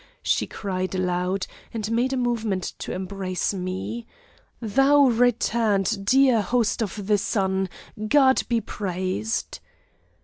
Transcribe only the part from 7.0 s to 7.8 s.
the Sun